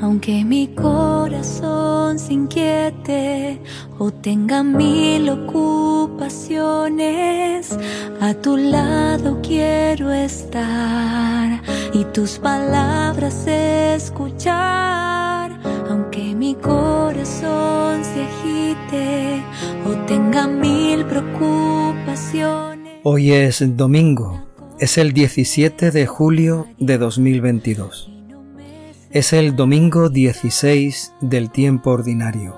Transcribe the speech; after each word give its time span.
aunque 0.00 0.44
mi 0.44 0.68
corazón 0.68 2.18
se 2.18 2.32
inquiete 2.32 3.60
o 3.98 4.10
tenga 4.10 4.62
mil 4.62 5.28
ocupaciones, 5.28 7.76
a 8.20 8.32
tu 8.34 8.56
lado 8.56 9.40
quiero 9.42 10.10
estar 10.10 11.60
y 11.92 12.04
tus 12.04 12.38
palabras 12.38 13.46
escuchar, 13.46 15.60
aunque 15.90 16.34
mi 16.34 16.54
corazón 16.54 18.02
se 18.04 18.22
agite 18.22 19.42
o 19.86 19.90
tenga 20.06 20.46
mil 20.46 21.04
preocupaciones. 21.04 23.00
Hoy 23.02 23.32
es 23.32 23.62
domingo, 23.76 24.40
es 24.78 24.96
el 24.98 25.12
17 25.12 25.90
de 25.90 26.06
julio 26.06 26.68
de 26.78 26.98
2022. 26.98 28.19
Es 29.12 29.32
el 29.32 29.56
domingo 29.56 30.08
16 30.08 31.14
del 31.20 31.50
tiempo 31.50 31.90
ordinario. 31.90 32.54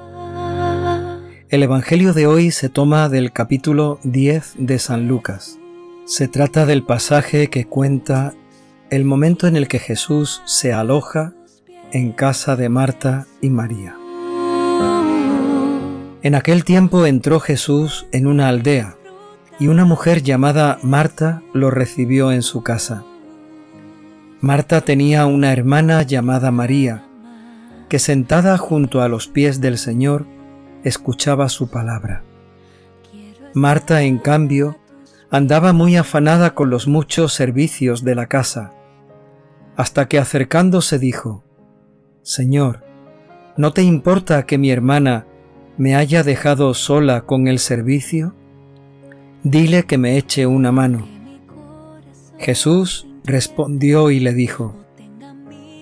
El 1.48 1.62
Evangelio 1.62 2.12
de 2.12 2.26
hoy 2.26 2.50
se 2.50 2.68
toma 2.68 3.08
del 3.08 3.32
capítulo 3.32 3.98
10 4.02 4.56
de 4.58 4.78
San 4.78 5.08
Lucas. 5.08 5.58
Se 6.04 6.28
trata 6.28 6.66
del 6.66 6.82
pasaje 6.82 7.48
que 7.48 7.64
cuenta 7.64 8.34
el 8.90 9.06
momento 9.06 9.46
en 9.46 9.56
el 9.56 9.66
que 9.66 9.78
Jesús 9.78 10.42
se 10.44 10.74
aloja 10.74 11.32
en 11.90 12.12
casa 12.12 12.54
de 12.54 12.68
Marta 12.68 13.26
y 13.40 13.48
María. 13.48 13.96
En 16.22 16.34
aquel 16.34 16.64
tiempo 16.64 17.06
entró 17.06 17.40
Jesús 17.40 18.06
en 18.12 18.26
una 18.26 18.48
aldea 18.48 18.98
y 19.58 19.68
una 19.68 19.86
mujer 19.86 20.22
llamada 20.22 20.78
Marta 20.82 21.42
lo 21.54 21.70
recibió 21.70 22.30
en 22.30 22.42
su 22.42 22.62
casa. 22.62 23.06
Marta 24.42 24.80
tenía 24.80 25.24
una 25.26 25.52
hermana 25.52 26.02
llamada 26.02 26.50
María, 26.50 27.04
que 27.88 28.00
sentada 28.00 28.58
junto 28.58 29.00
a 29.00 29.06
los 29.06 29.28
pies 29.28 29.60
del 29.60 29.78
Señor 29.78 30.26
escuchaba 30.82 31.48
su 31.48 31.70
palabra. 31.70 32.24
Marta, 33.54 34.02
en 34.02 34.18
cambio, 34.18 34.78
andaba 35.30 35.72
muy 35.72 35.94
afanada 35.94 36.54
con 36.54 36.70
los 36.70 36.88
muchos 36.88 37.32
servicios 37.32 38.02
de 38.02 38.16
la 38.16 38.26
casa, 38.26 38.72
hasta 39.76 40.08
que 40.08 40.18
acercándose 40.18 40.98
dijo, 40.98 41.44
Señor, 42.22 42.82
¿no 43.56 43.72
te 43.72 43.84
importa 43.84 44.44
que 44.44 44.58
mi 44.58 44.72
hermana 44.72 45.24
me 45.78 45.94
haya 45.94 46.24
dejado 46.24 46.74
sola 46.74 47.26
con 47.26 47.46
el 47.46 47.60
servicio? 47.60 48.34
Dile 49.44 49.84
que 49.84 49.98
me 49.98 50.18
eche 50.18 50.46
una 50.46 50.72
mano. 50.72 51.06
Jesús 52.38 53.06
respondió 53.24 54.10
y 54.10 54.20
le 54.20 54.32
dijo, 54.34 54.74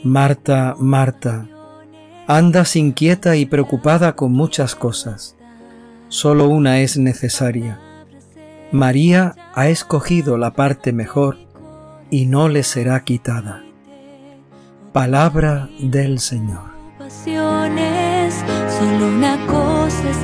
Marta, 0.04 0.74
Marta, 0.78 1.46
andas 2.26 2.76
inquieta 2.76 3.36
y 3.36 3.46
preocupada 3.46 4.16
con 4.16 4.32
muchas 4.32 4.74
cosas, 4.74 5.36
solo 6.08 6.48
una 6.48 6.80
es 6.80 6.96
necesaria. 6.96 7.80
María 8.72 9.34
ha 9.54 9.68
escogido 9.68 10.38
la 10.38 10.52
parte 10.52 10.92
mejor 10.92 11.38
y 12.10 12.26
no 12.26 12.48
le 12.48 12.62
será 12.62 13.00
quitada. 13.04 13.62
Palabra 14.92 15.68
del 15.80 16.18
Señor. 16.20 16.70
Solo 18.80 19.08
una 19.08 19.36
cosa 19.46 20.10
es 20.10 20.22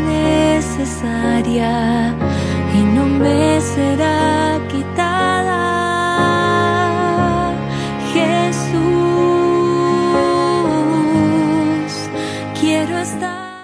necesaria 0.78 2.14
y 2.72 2.82
no 2.94 3.04
me 3.06 3.60
será 3.60 4.58
quitada. 4.68 4.85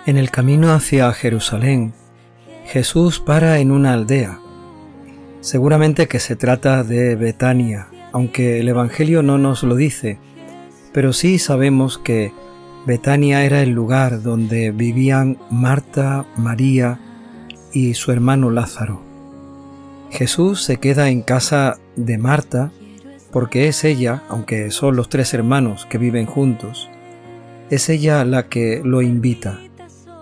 En 0.05 0.17
el 0.17 0.33
camino 0.33 0.73
hacia 0.73 1.13
Jerusalén, 1.13 1.93
Jesús 2.67 3.21
para 3.21 3.61
en 3.61 3.71
una 3.71 3.93
aldea. 3.93 4.41
Seguramente 5.41 6.09
que 6.09 6.19
se 6.19 6.35
trata 6.35 6.83
de 6.83 7.15
Betania, 7.15 7.87
aunque 8.11 8.59
el 8.59 8.69
Evangelio 8.69 9.23
no 9.23 9.39
nos 9.39 9.63
lo 9.63 9.77
dice, 9.77 10.19
pero 10.93 11.13
sí 11.13 11.39
sabemos 11.39 11.99
que 11.99 12.33
Betania 12.85 13.45
era 13.45 13.63
el 13.63 13.71
lugar 13.71 14.23
donde 14.23 14.73
vivían 14.73 15.39
Marta, 15.51 16.27
María 16.37 16.99
y 17.73 17.95
su 17.95 18.11
hermano 18.11 18.51
Lázaro. 18.51 19.05
Jesús 20.11 20.65
se 20.65 20.79
queda 20.79 21.11
en 21.11 21.23
casa 21.23 21.79
de 21.95 22.19
Marta 22.19 22.73
porque 23.31 23.69
es 23.69 23.85
ella, 23.85 24.25
aunque 24.29 24.73
son 24.73 24.97
los 24.97 25.09
tres 25.09 25.33
hermanos 25.33 25.87
que 25.87 25.99
viven 25.99 26.27
juntos, 26.27 26.91
es 27.71 27.89
ella 27.89 28.25
la 28.25 28.49
que 28.49 28.83
lo 28.85 29.01
invita 29.01 29.61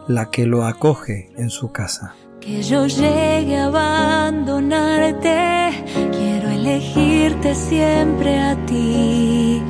la 0.08 0.30
que 0.30 0.46
lo 0.46 0.64
acoge 0.64 1.30
en 1.36 1.50
su 1.50 1.72
casa. 1.72 2.14
Que 2.40 2.62
yo 2.62 2.86
llegue 2.86 3.58
a 3.58 3.66
abandonarte, 3.66 5.72
quiero 6.10 6.48
elegirte 6.48 7.54
siempre 7.54 8.38
a 8.38 8.56
ti, 8.66 9.62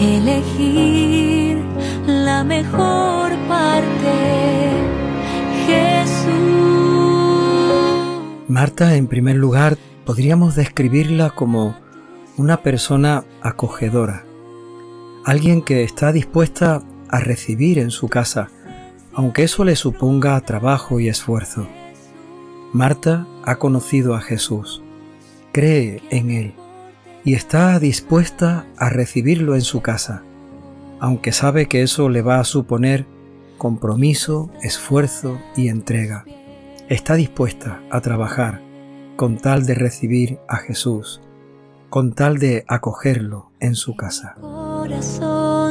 elegir 0.00 1.62
la 2.06 2.42
mejor 2.44 3.32
parte, 3.46 4.70
Jesús. 5.66 6.24
Marta, 8.48 8.96
en 8.96 9.06
primer 9.06 9.36
lugar, 9.36 9.76
podríamos 10.06 10.54
describirla 10.54 11.30
como 11.30 11.76
una 12.36 12.62
persona 12.62 13.24
acogedora, 13.42 14.24
alguien 15.24 15.62
que 15.62 15.84
está 15.84 16.10
dispuesta 16.10 16.82
a 17.08 17.20
recibir 17.20 17.78
en 17.78 17.90
su 17.90 18.08
casa 18.08 18.48
aunque 19.14 19.44
eso 19.44 19.64
le 19.64 19.76
suponga 19.76 20.40
trabajo 20.40 21.00
y 21.00 21.08
esfuerzo. 21.08 21.66
Marta 22.72 23.26
ha 23.44 23.56
conocido 23.56 24.14
a 24.14 24.20
Jesús, 24.20 24.82
cree 25.52 26.02
en 26.10 26.30
Él 26.30 26.54
y 27.24 27.34
está 27.34 27.78
dispuesta 27.78 28.66
a 28.76 28.90
recibirlo 28.90 29.54
en 29.54 29.62
su 29.62 29.80
casa, 29.80 30.22
aunque 31.00 31.32
sabe 31.32 31.66
que 31.66 31.82
eso 31.82 32.08
le 32.08 32.22
va 32.22 32.40
a 32.40 32.44
suponer 32.44 33.06
compromiso, 33.58 34.50
esfuerzo 34.62 35.38
y 35.56 35.68
entrega. 35.68 36.24
Está 36.88 37.14
dispuesta 37.14 37.80
a 37.90 38.00
trabajar 38.00 38.60
con 39.16 39.38
tal 39.38 39.64
de 39.64 39.74
recibir 39.74 40.38
a 40.48 40.56
Jesús, 40.56 41.22
con 41.88 42.12
tal 42.12 42.38
de 42.38 42.64
acogerlo 42.66 43.52
en 43.60 43.76
su 43.76 43.94
casa 43.94 44.34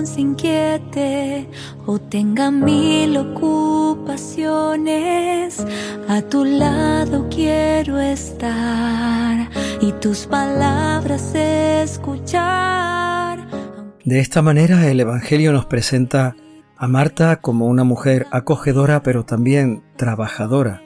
se 0.05 0.21
inquiete 0.21 1.49
o 1.85 1.99
tenga 1.99 2.49
mil 2.51 3.17
ocupaciones, 3.17 5.65
a 6.07 6.21
tu 6.21 6.45
lado 6.45 7.27
quiero 7.29 7.99
estar 7.99 9.49
y 9.81 9.91
tus 9.93 10.27
palabras 10.27 11.33
escuchar. 11.35 13.45
De 14.03 14.19
esta 14.19 14.41
manera 14.41 14.89
el 14.89 14.99
Evangelio 14.99 15.53
nos 15.53 15.65
presenta 15.65 16.35
a 16.75 16.87
Marta 16.87 17.35
como 17.37 17.67
una 17.67 17.83
mujer 17.83 18.25
acogedora 18.31 19.03
pero 19.03 19.25
también 19.25 19.83
trabajadora. 19.95 20.81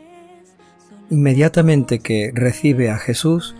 Inmediatamente 1.09 1.99
que 1.99 2.31
recibe 2.33 2.91
a 2.91 2.97
Jesús, 2.97 3.55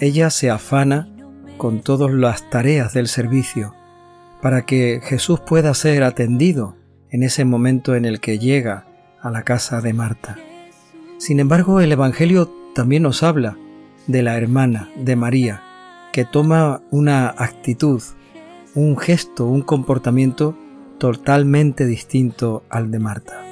ella 0.00 0.30
se 0.30 0.50
afana 0.50 1.08
con 1.58 1.82
todas 1.82 2.12
las 2.12 2.48
tareas 2.50 2.94
del 2.94 3.08
servicio 3.08 3.74
para 4.44 4.66
que 4.66 5.00
Jesús 5.02 5.40
pueda 5.40 5.72
ser 5.72 6.02
atendido 6.02 6.76
en 7.08 7.22
ese 7.22 7.46
momento 7.46 7.94
en 7.94 8.04
el 8.04 8.20
que 8.20 8.38
llega 8.38 8.84
a 9.22 9.30
la 9.30 9.42
casa 9.42 9.80
de 9.80 9.94
Marta. 9.94 10.36
Sin 11.16 11.40
embargo, 11.40 11.80
el 11.80 11.90
Evangelio 11.90 12.52
también 12.74 13.04
nos 13.04 13.22
habla 13.22 13.56
de 14.06 14.22
la 14.22 14.36
hermana 14.36 14.90
de 14.96 15.16
María, 15.16 15.62
que 16.12 16.26
toma 16.26 16.82
una 16.90 17.28
actitud, 17.30 18.02
un 18.74 18.98
gesto, 18.98 19.46
un 19.46 19.62
comportamiento 19.62 20.58
totalmente 20.98 21.86
distinto 21.86 22.64
al 22.68 22.90
de 22.90 22.98
Marta. 22.98 23.42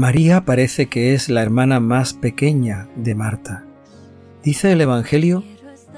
María 0.00 0.46
parece 0.46 0.86
que 0.86 1.12
es 1.12 1.28
la 1.28 1.42
hermana 1.42 1.78
más 1.78 2.14
pequeña 2.14 2.88
de 2.96 3.14
Marta. 3.14 3.66
Dice 4.42 4.72
el 4.72 4.80
Evangelio 4.80 5.44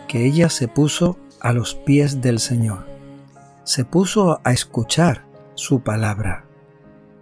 que 0.09 0.27
ella 0.27 0.49
se 0.49 0.67
puso 0.67 1.21
a 1.41 1.53
los 1.53 1.77
pies 1.77 2.21
del 2.21 2.41
Señor, 2.41 2.85
se 3.63 3.85
puso 3.85 4.41
a 4.43 4.51
escuchar 4.51 5.25
su 5.55 5.83
palabra. 5.83 6.47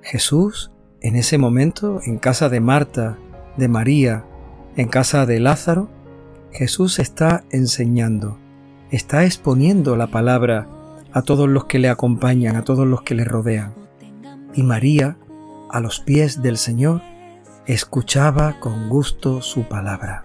Jesús, 0.00 0.72
en 1.02 1.16
ese 1.16 1.36
momento, 1.36 2.00
en 2.06 2.16
casa 2.16 2.48
de 2.48 2.60
Marta, 2.60 3.18
de 3.58 3.68
María, 3.68 4.24
en 4.74 4.88
casa 4.88 5.26
de 5.26 5.38
Lázaro, 5.38 5.90
Jesús 6.50 6.98
está 6.98 7.44
enseñando, 7.50 8.38
está 8.90 9.26
exponiendo 9.26 9.96
la 9.96 10.06
palabra 10.06 10.66
a 11.12 11.20
todos 11.20 11.46
los 11.46 11.66
que 11.66 11.78
le 11.78 11.90
acompañan, 11.90 12.56
a 12.56 12.64
todos 12.64 12.86
los 12.86 13.02
que 13.02 13.14
le 13.14 13.24
rodean. 13.24 13.74
Y 14.54 14.62
María 14.62 15.18
a 15.72 15.80
los 15.80 16.00
pies 16.00 16.42
del 16.42 16.56
Señor, 16.56 17.02
escuchaba 17.66 18.58
con 18.60 18.88
gusto 18.88 19.42
su 19.42 19.64
palabra. 19.64 20.24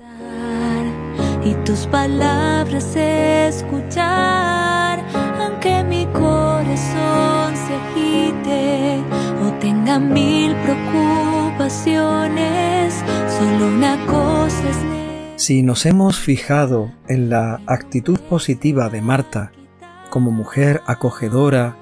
Y 1.43 1.55
tus 1.65 1.87
palabras 1.87 2.95
escuchar, 2.95 5.03
aunque 5.39 5.83
mi 5.83 6.05
corazón 6.07 7.55
se 7.55 7.75
agite 7.75 9.03
o 9.45 9.51
tenga 9.59 9.99
mil 9.99 10.55
preocupaciones, 10.63 12.95
solo 13.27 13.67
una 13.67 13.97
cosa 14.05 14.69
es 14.69 14.77
si 15.37 15.63
nos 15.63 15.85
hemos 15.85 16.17
fijado 16.17 16.93
en 17.09 17.29
la 17.29 17.59
actitud 17.67 18.17
positiva 18.19 18.89
de 18.89 19.01
Marta 19.01 19.51
como 20.09 20.31
mujer 20.31 20.81
acogedora 20.87 21.75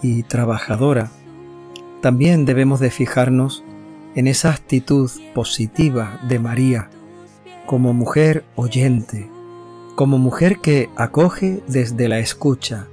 y 0.00 0.22
trabajadora, 0.22 1.10
también 2.04 2.44
debemos 2.44 2.80
de 2.80 2.90
fijarnos 2.90 3.64
en 4.14 4.26
esa 4.26 4.50
actitud 4.50 5.10
positiva 5.34 6.20
de 6.28 6.38
María 6.38 6.90
como 7.64 7.94
mujer 7.94 8.44
oyente, 8.56 9.30
como 9.94 10.18
mujer 10.18 10.58
que 10.58 10.90
acoge 10.96 11.62
desde 11.66 12.10
la 12.10 12.18
escucha, 12.18 12.88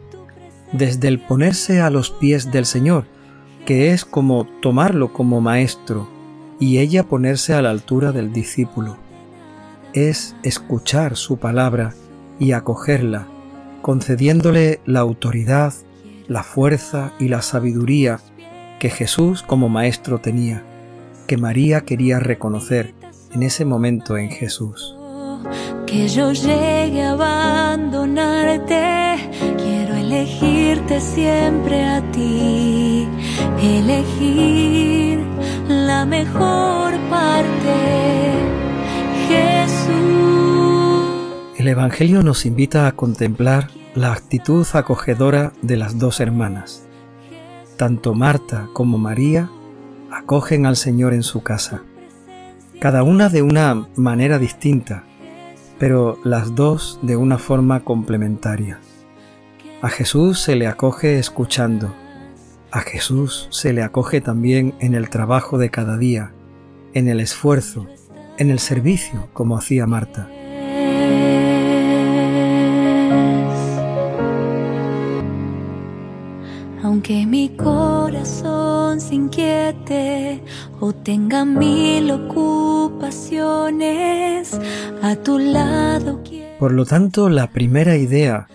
desde 0.71 1.09
el 1.09 1.19
ponerse 1.19 1.81
a 1.81 1.89
los 1.89 2.09
pies 2.09 2.53
del 2.53 2.65
Señor, 2.65 3.03
que 3.65 3.91
es 3.91 4.05
como 4.05 4.47
tomarlo 4.61 5.11
como 5.11 5.41
maestro 5.41 6.07
y 6.57 6.77
ella 6.77 7.03
ponerse 7.03 7.53
a 7.53 7.61
la 7.61 7.71
altura 7.71 8.13
del 8.13 8.31
discípulo. 8.31 8.95
Es 9.91 10.37
escuchar 10.41 11.17
su 11.17 11.35
palabra 11.35 11.93
y 12.39 12.53
acogerla, 12.53 13.27
concediéndole 13.81 14.79
la 14.85 15.01
autoridad, 15.01 15.73
la 16.29 16.43
fuerza 16.43 17.11
y 17.19 17.27
la 17.27 17.41
sabiduría 17.41 18.21
que 18.81 18.89
Jesús 18.89 19.43
como 19.43 19.69
Maestro 19.69 20.17
tenía, 20.17 20.63
que 21.27 21.37
María 21.37 21.81
quería 21.81 22.17
reconocer 22.17 22.95
en 23.31 23.43
ese 23.43 23.63
momento 23.63 24.17
en 24.17 24.31
Jesús. 24.31 24.97
Que 25.85 26.07
yo 26.07 26.31
llegue 26.31 27.03
a 27.03 27.11
abandonarte, 27.11 29.17
quiero 29.57 29.93
elegirte 29.93 30.99
siempre 30.99 31.83
a 31.83 32.01
ti, 32.11 33.07
elegir 33.61 35.19
la 35.67 36.03
mejor 36.03 36.93
parte 37.07 38.01
el 41.57 41.67
Evangelio 41.67 42.23
nos 42.23 42.47
invita 42.47 42.87
a 42.87 42.93
contemplar 42.93 43.67
la 43.93 44.13
actitud 44.13 44.65
acogedora 44.73 45.53
de 45.61 45.77
las 45.77 45.99
dos 45.99 46.19
hermanas. 46.19 46.87
Tanto 47.81 48.13
Marta 48.13 48.69
como 48.73 48.99
María 48.99 49.49
acogen 50.11 50.67
al 50.67 50.75
Señor 50.75 51.15
en 51.15 51.23
su 51.23 51.41
casa, 51.41 51.81
cada 52.79 53.01
una 53.01 53.27
de 53.27 53.41
una 53.41 53.87
manera 53.95 54.37
distinta, 54.37 55.03
pero 55.79 56.19
las 56.23 56.53
dos 56.53 56.99
de 57.01 57.15
una 57.15 57.39
forma 57.39 57.79
complementaria. 57.79 58.79
A 59.81 59.89
Jesús 59.89 60.39
se 60.39 60.55
le 60.55 60.67
acoge 60.67 61.17
escuchando, 61.17 61.91
a 62.69 62.81
Jesús 62.81 63.47
se 63.49 63.73
le 63.73 63.81
acoge 63.81 64.21
también 64.21 64.75
en 64.79 64.93
el 64.93 65.09
trabajo 65.09 65.57
de 65.57 65.71
cada 65.71 65.97
día, 65.97 66.33
en 66.93 67.07
el 67.07 67.19
esfuerzo, 67.19 67.87
en 68.37 68.51
el 68.51 68.59
servicio 68.59 69.27
como 69.33 69.57
hacía 69.57 69.87
Marta. 69.87 70.29
Aunque 76.83 77.25
mi 77.25 77.40
inquiete 79.15 80.43
o 80.79 80.93
tenga 80.93 81.45
mil 81.45 82.11
ocupaciones, 82.11 84.59
a 85.01 85.15
tu 85.15 85.39
lado. 85.39 86.21
Por 86.59 86.73
lo 86.73 86.85
tanto, 86.85 87.29
la 87.29 87.47
primera 87.47 87.97
idea 87.97 88.47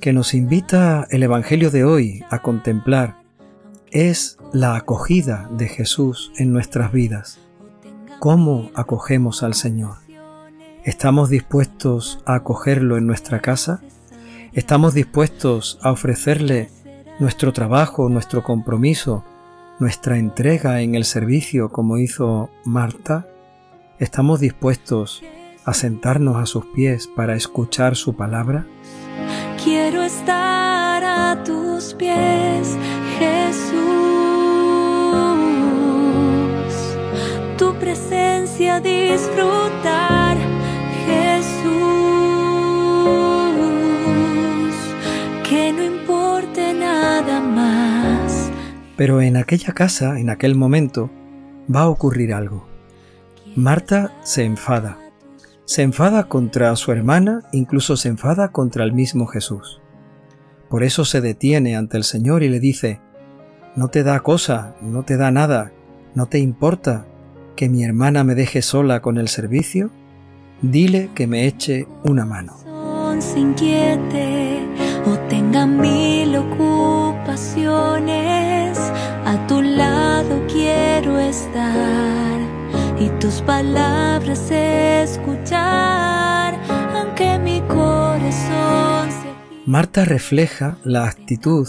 que 0.00 0.12
nos 0.12 0.34
invita 0.34 1.06
el 1.10 1.22
Evangelio 1.22 1.70
de 1.70 1.84
hoy 1.84 2.24
a 2.30 2.40
contemplar 2.40 3.22
es 3.90 4.38
la 4.52 4.76
acogida 4.76 5.48
de 5.52 5.68
Jesús 5.68 6.32
en 6.36 6.52
nuestras 6.52 6.92
vidas. 6.92 7.38
¿Cómo 8.18 8.70
acogemos 8.74 9.42
al 9.42 9.54
Señor? 9.54 9.96
¿Estamos 10.84 11.30
dispuestos 11.30 12.20
a 12.26 12.34
acogerlo 12.34 12.96
en 12.96 13.06
nuestra 13.06 13.40
casa? 13.40 13.80
¿Estamos 14.52 14.94
dispuestos 14.94 15.78
a 15.80 15.92
ofrecerle 15.92 16.70
nuestro 17.18 17.52
trabajo, 17.52 18.08
nuestro 18.08 18.42
compromiso, 18.42 19.24
nuestra 19.78 20.18
entrega 20.18 20.80
en 20.80 20.94
el 20.94 21.04
servicio 21.04 21.70
como 21.70 21.98
hizo 21.98 22.50
Marta? 22.64 23.26
¿Estamos 23.98 24.40
dispuestos 24.40 25.22
a 25.64 25.74
sentarnos 25.74 26.36
a 26.36 26.46
sus 26.46 26.66
pies 26.66 27.08
para 27.08 27.34
escuchar 27.34 27.96
su 27.96 28.16
palabra? 28.16 28.66
Quiero 29.62 30.02
estar 30.02 31.02
a 31.04 31.42
tus 31.44 31.94
pies, 31.94 32.76
Jesús. 33.18 33.94
presencia 37.84 38.80
disfrutar, 38.80 40.03
Pero 48.96 49.20
en 49.20 49.36
aquella 49.36 49.72
casa, 49.72 50.18
en 50.18 50.30
aquel 50.30 50.54
momento, 50.54 51.10
va 51.74 51.82
a 51.82 51.88
ocurrir 51.88 52.32
algo. 52.32 52.66
Marta 53.56 54.12
se 54.22 54.44
enfada. 54.44 54.98
Se 55.64 55.82
enfada 55.82 56.24
contra 56.24 56.74
su 56.76 56.92
hermana, 56.92 57.42
incluso 57.52 57.96
se 57.96 58.08
enfada 58.08 58.48
contra 58.48 58.84
el 58.84 58.92
mismo 58.92 59.26
Jesús. 59.26 59.80
Por 60.68 60.82
eso 60.82 61.04
se 61.04 61.20
detiene 61.20 61.76
ante 61.76 61.96
el 61.96 62.04
Señor 62.04 62.42
y 62.42 62.48
le 62.48 62.60
dice, 62.60 63.00
No 63.76 63.88
te 63.88 64.02
da 64.02 64.20
cosa, 64.20 64.74
no 64.82 65.04
te 65.04 65.16
da 65.16 65.30
nada, 65.30 65.72
no 66.14 66.26
te 66.26 66.38
importa, 66.38 67.06
que 67.56 67.68
mi 67.68 67.84
hermana 67.84 68.24
me 68.24 68.34
deje 68.34 68.62
sola 68.62 69.00
con 69.00 69.18
el 69.18 69.28
servicio, 69.28 69.90
dile 70.62 71.10
que 71.14 71.26
me 71.26 71.46
eche 71.46 71.86
una 72.02 72.24
mano. 72.24 72.54
o 75.06 75.18
tenga 75.28 75.66
mil 75.66 76.34
ocupaciones, 76.36 78.43
quiero 81.04 81.20
estar 81.20 82.40
y 82.98 83.10
tus 83.20 83.42
palabras 83.42 84.50
escuchar, 84.50 86.58
aunque 86.94 87.38
mi 87.38 87.60
corazón 87.68 89.10
se... 89.10 89.28
Marta 89.66 90.06
refleja 90.06 90.78
la 90.82 91.06
actitud 91.06 91.68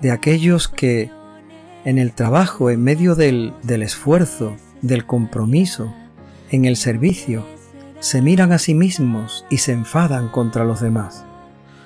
de 0.00 0.12
aquellos 0.12 0.68
que 0.68 1.10
en 1.84 1.98
el 1.98 2.12
trabajo, 2.12 2.70
en 2.70 2.84
medio 2.84 3.16
del, 3.16 3.52
del 3.64 3.82
esfuerzo, 3.82 4.54
del 4.80 5.06
compromiso, 5.06 5.92
en 6.52 6.64
el 6.64 6.76
servicio, 6.76 7.44
se 7.98 8.22
miran 8.22 8.52
a 8.52 8.60
sí 8.60 8.74
mismos 8.74 9.44
y 9.50 9.58
se 9.58 9.72
enfadan 9.72 10.28
contra 10.28 10.64
los 10.64 10.80
demás. 10.80 11.24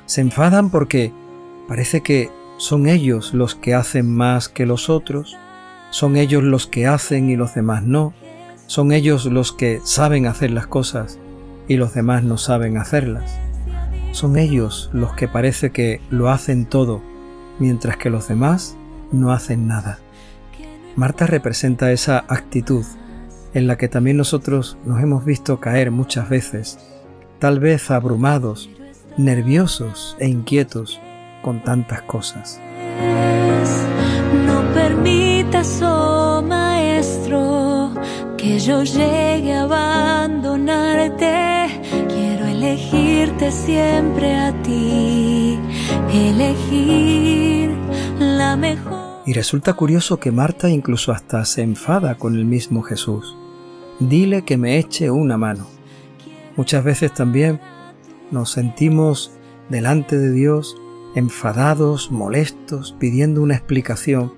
Se 0.04 0.20
enfadan 0.20 0.68
porque 0.68 1.10
parece 1.68 2.02
que 2.02 2.30
son 2.58 2.86
ellos 2.86 3.32
los 3.32 3.54
que 3.54 3.74
hacen 3.74 4.14
más 4.14 4.50
que 4.50 4.66
los 4.66 4.90
otros, 4.90 5.38
son 5.90 6.16
ellos 6.16 6.42
los 6.42 6.66
que 6.66 6.86
hacen 6.86 7.30
y 7.30 7.36
los 7.36 7.54
demás 7.54 7.82
no, 7.82 8.14
son 8.66 8.92
ellos 8.92 9.26
los 9.26 9.52
que 9.52 9.80
saben 9.84 10.26
hacer 10.26 10.50
las 10.50 10.66
cosas 10.66 11.18
y 11.68 11.76
los 11.76 11.94
demás 11.94 12.22
no 12.22 12.38
saben 12.38 12.78
hacerlas. 12.78 13.38
Son 14.12 14.36
ellos 14.38 14.90
los 14.92 15.12
que 15.12 15.28
parece 15.28 15.70
que 15.70 16.00
lo 16.10 16.30
hacen 16.30 16.66
todo, 16.66 17.02
mientras 17.58 17.96
que 17.96 18.10
los 18.10 18.28
demás 18.28 18.76
no 19.12 19.32
hacen 19.32 19.68
nada. 19.68 19.98
Marta 20.96 21.26
representa 21.26 21.92
esa 21.92 22.24
actitud 22.28 22.84
en 23.54 23.66
la 23.66 23.76
que 23.76 23.88
también 23.88 24.16
nosotros 24.16 24.76
nos 24.84 25.02
hemos 25.02 25.24
visto 25.24 25.60
caer 25.60 25.90
muchas 25.90 26.28
veces, 26.28 26.78
tal 27.38 27.60
vez 27.60 27.90
abrumados, 27.90 28.70
nerviosos 29.16 30.16
e 30.18 30.28
inquietos 30.28 31.00
con 31.42 31.62
tantas 31.62 32.02
cosas. 32.02 32.60
Yo 38.58 38.82
llegue 38.84 39.52
a 39.52 39.62
abandonarte. 39.62 41.66
Quiero 42.08 42.46
elegirte 42.46 43.50
siempre 43.50 44.34
a 44.34 44.62
ti, 44.62 45.58
elegir 46.12 47.70
la 48.18 48.56
mejor. 48.56 49.22
Y 49.26 49.32
resulta 49.32 49.74
curioso 49.74 50.18
que 50.18 50.30
Marta 50.30 50.70
incluso 50.70 51.12
hasta 51.12 51.44
se 51.44 51.62
enfada 51.62 52.16
con 52.16 52.36
el 52.36 52.44
mismo 52.44 52.82
Jesús. 52.82 53.36
Dile 53.98 54.44
que 54.44 54.56
me 54.56 54.78
eche 54.78 55.10
una 55.10 55.36
mano. 55.36 55.66
Muchas 56.56 56.84
veces 56.84 57.12
también 57.12 57.60
nos 58.30 58.52
sentimos 58.52 59.32
delante 59.68 60.18
de 60.18 60.32
Dios 60.32 60.76
enfadados, 61.14 62.10
molestos, 62.10 62.94
pidiendo 62.98 63.42
una 63.42 63.54
explicación, 63.54 64.34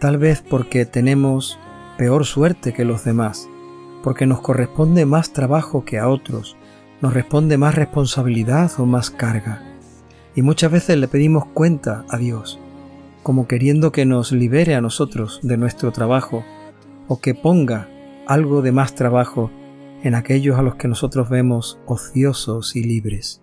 tal 0.00 0.18
vez 0.18 0.42
porque 0.42 0.84
tenemos 0.84 1.58
peor 1.96 2.24
suerte 2.24 2.72
que 2.72 2.84
los 2.84 3.04
demás, 3.04 3.48
porque 4.02 4.26
nos 4.26 4.40
corresponde 4.40 5.06
más 5.06 5.32
trabajo 5.32 5.84
que 5.84 5.98
a 5.98 6.08
otros, 6.08 6.56
nos 7.00 7.14
responde 7.14 7.58
más 7.58 7.74
responsabilidad 7.74 8.70
o 8.78 8.86
más 8.86 9.10
carga. 9.10 9.62
Y 10.34 10.42
muchas 10.42 10.70
veces 10.70 10.96
le 10.98 11.08
pedimos 11.08 11.46
cuenta 11.46 12.04
a 12.08 12.16
Dios, 12.16 12.58
como 13.22 13.46
queriendo 13.46 13.92
que 13.92 14.06
nos 14.06 14.32
libere 14.32 14.74
a 14.74 14.80
nosotros 14.80 15.40
de 15.42 15.56
nuestro 15.56 15.92
trabajo 15.92 16.44
o 17.08 17.20
que 17.20 17.34
ponga 17.34 17.88
algo 18.26 18.62
de 18.62 18.72
más 18.72 18.94
trabajo 18.94 19.50
en 20.02 20.14
aquellos 20.14 20.58
a 20.58 20.62
los 20.62 20.76
que 20.76 20.88
nosotros 20.88 21.28
vemos 21.28 21.78
ociosos 21.86 22.76
y 22.76 22.84
libres. 22.84 23.42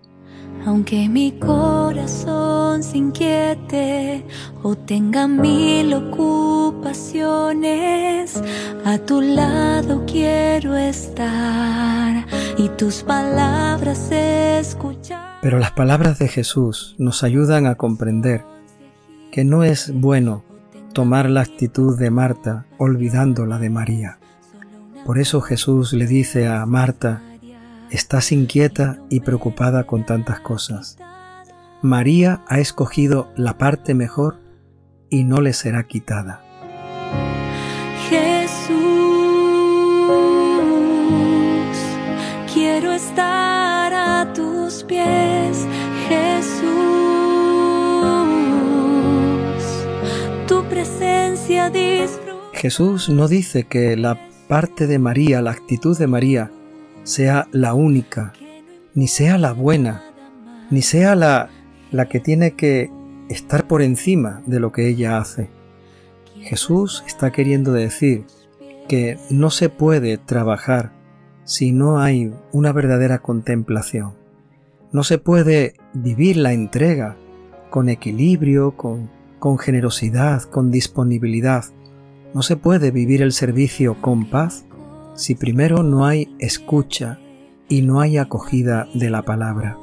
Aunque 0.66 1.08
mi 1.10 1.34
corazón 1.34 2.56
o 4.63 4.75
a 8.86 8.98
tu 9.00 9.22
lado 9.22 10.03
quiero 10.05 10.77
estar 10.77 12.25
y 12.57 12.69
tus 12.69 13.03
palabras 13.03 14.12
escuchar. 14.12 15.39
Pero 15.41 15.57
las 15.57 15.72
palabras 15.72 16.19
de 16.19 16.27
Jesús 16.27 16.96
nos 16.98 17.24
ayudan 17.24 17.65
a 17.65 17.75
comprender 17.75 18.43
que 19.31 19.43
no 19.43 19.63
es 19.63 19.91
bueno 19.93 20.43
tomar 20.93 21.29
la 21.29 21.41
actitud 21.41 21.98
de 21.98 22.12
Marta 22.12 22.65
olvidando 22.77 23.46
la 23.46 23.57
de 23.57 23.69
María. 23.69 24.19
Por 25.05 25.17
eso 25.17 25.41
Jesús 25.41 25.93
le 25.93 26.05
dice 26.05 26.48
a 26.48 26.65
Marta, 26.65 27.22
estás 27.89 28.31
inquieta 28.31 29.00
y 29.10 29.22
preocupada 29.22 29.86
con 29.86 30.05
tantas 30.05 30.39
cosas. 30.41 30.98
María 31.81 32.43
ha 32.48 32.60
escogido 32.60 33.31
la 33.36 33.60
parte 33.60 33.93
mejor 33.93 34.39
y 35.10 35.24
no 35.24 35.41
le 35.41 35.53
será 35.53 35.84
quitada. 35.84 36.41
Jesús, 38.10 38.77
quiero 42.51 42.91
estar 42.91 43.93
a 43.93 44.34
tus 44.34 44.84
pies, 44.86 45.67
Jesús, 46.10 46.65
tu 50.48 50.63
presencia 50.69 51.69
disfruta. 51.69 52.38
Jesús 52.53 53.07
no 53.10 53.27
dice 53.27 53.65
que 53.65 53.96
la 53.96 54.17
parte 54.48 54.88
de 54.88 54.98
María, 54.98 55.41
la 55.43 55.51
actitud 55.51 55.96
de 55.96 56.07
María, 56.07 56.51
sea 57.03 57.48
la 57.51 57.75
única, 57.75 58.34
ni 58.96 59.07
sea 59.07 59.38
la 59.38 59.53
buena, 59.53 60.03
ni 60.72 60.81
sea 60.81 61.15
la, 61.15 61.50
la 61.91 62.08
que 62.08 62.20
tiene 62.20 62.51
que 62.56 62.91
estar 63.29 63.67
por 63.67 63.82
encima 63.82 64.41
de 64.46 64.60
lo 64.60 64.72
que 64.72 64.88
ella 64.88 65.17
hace. 65.17 65.50
Jesús 66.41 67.03
está 67.08 67.32
queriendo 67.32 67.74
decir 67.74 68.25
que 68.88 69.17
no 69.29 69.50
se 69.50 69.70
puede 69.70 70.17
trabajar 70.17 70.94
si 71.44 71.72
no 71.72 72.00
hay 72.00 72.34
una 72.51 72.72
verdadera 72.72 73.20
contemplación. 73.20 74.13
No 74.91 75.03
se 75.03 75.17
puede 75.17 75.75
vivir 75.94 76.38
la 76.38 76.53
entrega 76.53 77.17
con 77.70 77.89
equilibrio, 77.89 78.77
con, 78.77 79.10
con 79.39 79.58
generosidad, 79.58 80.44
con 80.44 80.72
disponibilidad, 80.72 81.65
no 82.34 82.41
se 82.41 82.56
puede 82.56 82.91
vivir 82.91 83.22
el 83.22 83.32
servicio 83.32 84.00
con 84.01 84.29
paz 84.29 84.65
si 85.15 85.36
primero 85.36 85.82
no 85.82 86.06
hay 86.06 86.36
escucha 86.39 87.20
y 87.70 87.82
no 87.82 88.00
hay 88.00 88.17
acogida 88.17 88.88
de 88.94 89.10
la 89.10 89.24
palabra. 89.24 89.77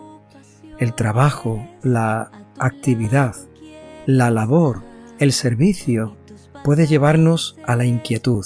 El 0.78 0.94
trabajo, 0.94 1.66
la 1.82 2.30
actividad, 2.58 3.36
la 4.06 4.30
labor, 4.30 4.82
el 5.18 5.32
servicio 5.32 6.16
puede 6.64 6.86
llevarnos 6.86 7.56
a 7.66 7.76
la 7.76 7.84
inquietud, 7.84 8.44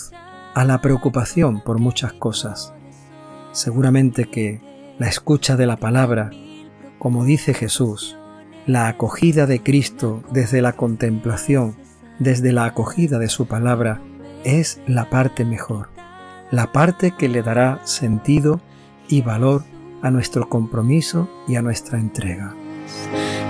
a 0.54 0.64
la 0.64 0.80
preocupación 0.80 1.62
por 1.62 1.78
muchas 1.78 2.12
cosas. 2.12 2.74
Seguramente 3.52 4.26
que 4.26 4.60
la 4.98 5.08
escucha 5.08 5.56
de 5.56 5.66
la 5.66 5.76
palabra, 5.76 6.30
como 6.98 7.24
dice 7.24 7.54
Jesús, 7.54 8.18
la 8.66 8.88
acogida 8.88 9.46
de 9.46 9.62
Cristo 9.62 10.22
desde 10.30 10.60
la 10.60 10.74
contemplación 10.74 11.76
desde 12.18 12.52
la 12.52 12.64
acogida 12.64 13.18
de 13.18 13.28
su 13.28 13.46
palabra 13.46 14.02
es 14.44 14.80
la 14.86 15.08
parte 15.08 15.44
mejor, 15.44 15.88
la 16.50 16.72
parte 16.72 17.14
que 17.16 17.28
le 17.28 17.42
dará 17.42 17.80
sentido 17.84 18.60
y 19.08 19.22
valor 19.22 19.64
a 20.02 20.10
nuestro 20.10 20.48
compromiso 20.48 21.28
y 21.46 21.56
a 21.56 21.62
nuestra 21.62 21.98
entrega. 21.98 22.54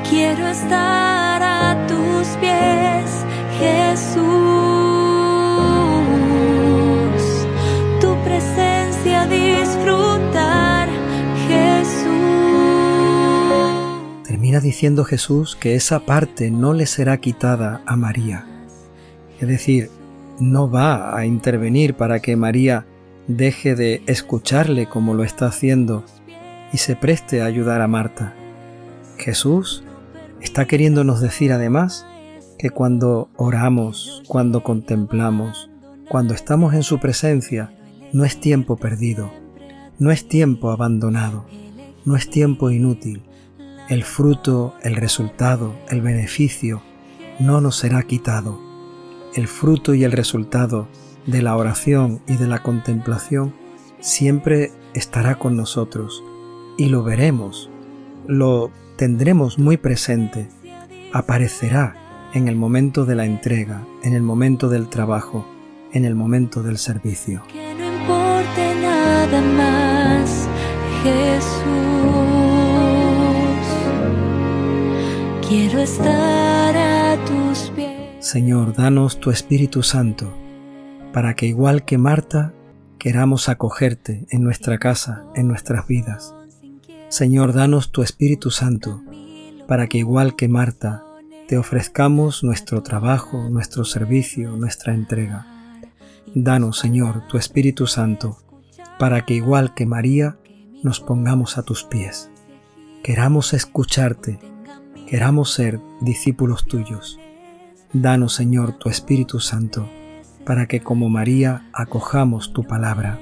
Quiero 0.09 0.47
estar 0.47 1.43
a 1.43 1.87
tus 1.87 2.27
pies, 2.41 3.25
Jesús. 3.59 4.25
Tu 8.01 8.17
presencia 8.25 9.27
disfrutar, 9.27 10.89
Jesús. 11.49 12.09
Termina 14.27 14.61
diciendo 14.61 15.05
Jesús 15.05 15.57
que 15.57 15.75
esa 15.75 16.01
parte 16.01 16.51
no 16.51 16.73
le 16.73 16.87
será 16.87 17.19
quitada 17.19 17.83
a 17.87 17.97
María 17.97 18.47
es 19.41 19.49
decir, 19.49 19.91
no 20.41 20.71
va 20.71 21.17
a 21.17 21.27
intervenir 21.27 21.95
para 21.95 22.21
que 22.21 22.37
María 22.37 22.87
deje 23.27 23.75
de 23.75 24.03
escucharle 24.07 24.87
como 24.87 25.15
lo 25.15 25.25
está 25.25 25.47
haciendo 25.47 26.05
y 26.73 26.79
se 26.79 26.97
preste 26.97 27.43
a 27.43 27.47
ayudar 27.47 27.81
a 27.81 27.89
Marta. 27.89 28.35
Jesús 29.17 29.85
está 30.41 30.67
queriéndonos 30.67 31.21
decir 31.21 31.53
además 31.53 32.07
que 32.59 32.71
cuando 32.71 33.31
oramos, 33.37 34.23
cuando 34.27 34.63
contemplamos, 34.63 35.71
cuando 36.09 36.35
estamos 36.35 36.75
en 36.75 36.83
su 36.83 36.99
presencia, 36.99 37.73
no 38.13 38.25
es 38.25 38.41
tiempo 38.41 38.77
perdido, 38.77 39.31
no 39.99 40.11
es 40.11 40.29
tiempo 40.29 40.71
abandonado, 40.71 41.47
no 42.05 42.17
es 42.17 42.31
tiempo 42.31 42.71
inútil. 42.71 43.23
El 43.89 44.05
fruto, 44.05 44.75
el 44.83 44.97
resultado, 44.97 45.75
el 45.89 46.03
beneficio 46.03 46.83
no 47.39 47.61
nos 47.61 47.77
será 47.77 48.03
quitado 48.03 48.69
el 49.35 49.47
fruto 49.47 49.95
y 49.95 50.05
el 50.05 50.13
resultado 50.13 50.89
de 51.27 51.43
la 51.43 51.57
oración 51.57 52.23
y 52.27 52.37
de 52.37 52.47
la 52.47 52.63
contemplación 52.63 53.55
siempre 54.01 54.73
estará 54.95 55.39
con 55.39 55.57
nosotros 55.57 56.23
y 56.79 56.89
lo 56.89 57.03
veremos, 57.03 57.69
lo 58.27 58.71
tendremos 58.97 59.59
muy 59.59 59.77
presente, 59.77 60.49
aparecerá 61.13 61.97
en 62.33 62.49
el 62.49 62.57
momento 62.57 63.05
de 63.05 63.17
la 63.17 63.27
entrega, 63.27 63.85
en 64.03 64.15
el 64.15 64.23
momento 64.23 64.69
del 64.69 64.89
trabajo, 64.89 65.45
en 65.93 66.05
el 66.05 66.15
momento 66.15 66.63
del 66.63 66.79
servicio. 66.79 67.43
Que 67.53 67.75
no 67.75 67.85
importe 67.85 68.75
nada 68.81 69.43
más, 69.43 70.49
Jesús. 71.03 71.65
Quiero 75.49 75.81
estar 75.81 76.77
a 76.77 77.17
tus 77.25 77.71
pies. 77.71 78.25
Señor, 78.25 78.75
danos 78.75 79.19
tu 79.19 79.31
Espíritu 79.31 79.83
Santo, 79.83 80.33
para 81.13 81.35
que 81.35 81.47
igual 81.47 81.85
que 81.85 81.99
Marta, 81.99 82.55
queramos 82.99 83.49
acogerte 83.49 84.27
en 84.31 84.45
nuestra 84.45 84.79
casa, 84.79 85.25
en 85.35 85.49
nuestras 85.49 85.87
vidas. 85.87 86.35
Señor, 87.09 87.55
danos 87.55 87.91
tu 87.91 88.03
Espíritu 88.03 88.51
Santo, 88.51 89.03
para 89.67 89.87
que 89.87 89.97
igual 89.97 90.37
que 90.37 90.47
Marta, 90.47 91.05
te 91.49 91.57
ofrezcamos 91.57 92.45
nuestro 92.45 92.83
trabajo, 92.83 93.49
nuestro 93.49 93.87
servicio, 93.87 94.59
nuestra 94.59 94.93
entrega. 94.93 95.47
Danos, 96.35 96.79
Señor, 96.79 97.27
tu 97.27 97.39
Espíritu 97.39 97.87
Santo, 97.87 98.37
para 98.99 99.25
que 99.25 99.33
igual 99.33 99.73
que 99.73 99.87
María, 99.87 100.37
nos 100.83 101.01
pongamos 101.01 101.57
a 101.57 101.63
tus 101.63 101.83
pies. 101.83 102.31
Queramos 103.03 103.55
escucharte, 103.55 104.39
queramos 105.09 105.51
ser 105.51 105.81
discípulos 106.03 106.67
tuyos. 106.67 107.19
Danos, 107.95 108.35
Señor, 108.35 108.75
tu 108.75 108.91
Espíritu 108.91 109.41
Santo, 109.41 109.89
para 110.45 110.67
que 110.67 110.83
como 110.83 111.09
María 111.09 111.71
acojamos 111.73 112.53
tu 112.53 112.65
palabra. 112.65 113.19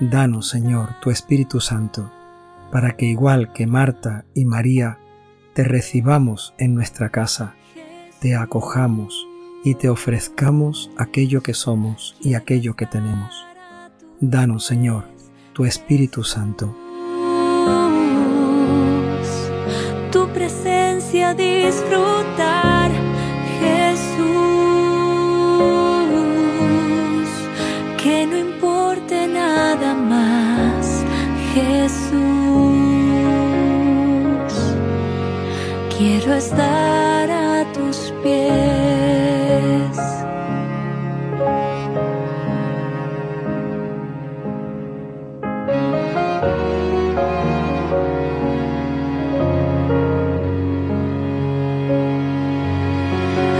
Danos, 0.00 0.48
Señor, 0.48 0.96
tu 1.02 1.10
Espíritu 1.10 1.60
Santo, 1.60 2.10
para 2.70 2.96
que 2.96 3.06
igual 3.06 3.52
que 3.52 3.66
Marta 3.66 4.24
y 4.34 4.44
María, 4.44 4.98
te 5.54 5.64
recibamos 5.64 6.54
en 6.58 6.74
nuestra 6.74 7.10
casa, 7.10 7.54
te 8.20 8.34
acojamos 8.34 9.26
y 9.64 9.74
te 9.74 9.88
ofrezcamos 9.88 10.90
aquello 10.96 11.42
que 11.42 11.54
somos 11.54 12.16
y 12.20 12.34
aquello 12.34 12.74
que 12.76 12.86
tenemos. 12.86 13.46
Danos, 14.20 14.64
Señor, 14.64 15.04
tu 15.52 15.64
Espíritu 15.64 16.24
Santo. 16.24 16.74
Tu 20.10 20.28
presencia 20.28 21.34
disfrutar 21.34 22.90
que 28.04 28.26
no 28.26 28.36
importe 28.36 29.26
nada 29.26 29.94
más, 29.94 31.02
Jesús. 31.54 32.23
Quiero 36.06 36.34
estar 36.34 37.30
a 37.30 37.64
tus 37.72 38.12
pies. 38.22 39.96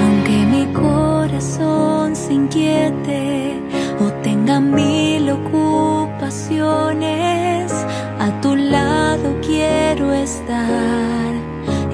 Aunque 0.02 0.36
mi 0.52 0.66
corazón 0.74 2.14
se 2.14 2.34
inquiete 2.34 3.58
o 3.98 4.12
tenga 4.22 4.60
mil 4.60 5.30
ocupaciones, 5.30 7.72
a 8.20 8.30
tu 8.42 8.54
lado 8.54 9.34
quiero 9.40 10.12
estar 10.12 10.83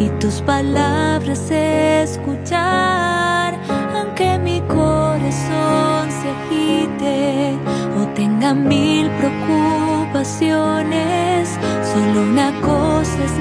y 0.01 0.09
tus 0.19 0.41
palabras 0.41 1.51
escuchar, 1.51 3.55
aunque 3.95 4.39
mi 4.39 4.63
corazón 4.63 6.11
se 6.11 6.31
agite 6.31 7.55
o 8.01 8.07
tenga 8.15 8.55
mil 8.55 9.11
preocupaciones, 9.19 11.51
solo 11.93 12.23
una 12.23 12.51
cosa 12.63 13.25
es 13.27 13.37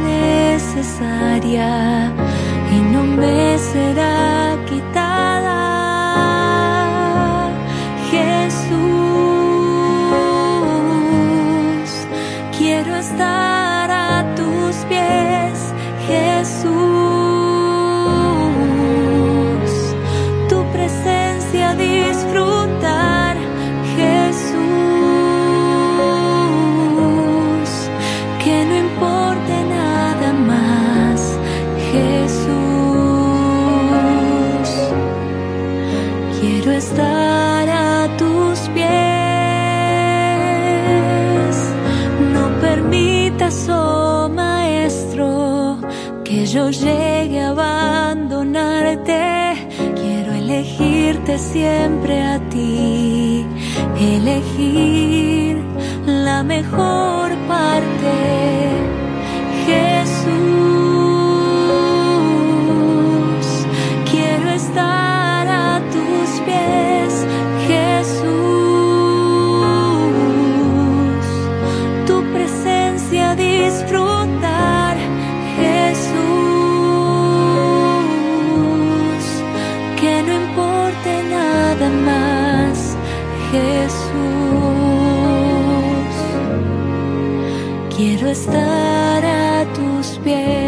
necesaria 0.75 2.11
y 2.71 2.75
no 2.91 3.03
me 3.03 3.57
será 3.57 4.48
Jesús, 16.39 16.68
siempre 51.37 52.21
a 52.21 52.39
ti, 52.49 53.45
elegir 53.99 55.57
la 56.05 56.43
mejor 56.43 57.31
parte. 57.47 58.68
Jesús, 83.89 84.13
quiero 87.95 88.29
estar 88.29 89.25
a 89.25 89.65
tus 89.73 90.19
pies. 90.23 90.58